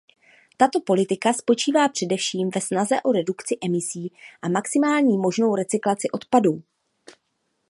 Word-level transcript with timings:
Tato 0.57 0.79
politika 0.81 1.33
spočívá 1.33 1.89
především 1.89 2.49
ve 2.55 2.61
snaze 2.61 3.01
o 3.01 3.11
redukci 3.11 3.57
emisí 3.65 4.13
a 4.41 4.49
maximální 4.49 5.17
možnou 5.17 5.55
recyklaci 5.55 6.09
odpadů. 6.11 6.63